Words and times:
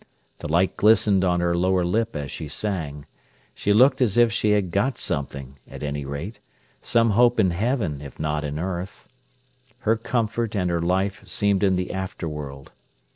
The 0.39 0.51
light 0.51 0.77
glistened 0.77 1.23
on 1.23 1.41
her 1.41 1.55
lower 1.55 1.85
lip 1.85 2.15
as 2.15 2.31
she 2.31 2.47
sang. 2.47 3.05
She 3.53 3.71
looked 3.71 4.01
as 4.01 4.17
if 4.17 4.31
she 4.33 4.49
had 4.53 4.71
got 4.71 4.97
something, 4.97 5.59
at 5.67 5.83
any 5.83 6.05
rate: 6.05 6.39
some 6.81 7.11
hope 7.11 7.39
in 7.39 7.51
heaven, 7.51 8.01
if 8.01 8.19
not 8.19 8.43
in 8.43 8.57
earth. 8.57 9.07
Her 9.81 9.97
comfort 9.97 10.55
and 10.55 10.71
her 10.71 10.81
life 10.81 11.23
seemed 11.27 11.61
in 11.61 11.75
the 11.75 11.91
after 11.93 12.27
world. 12.27 12.71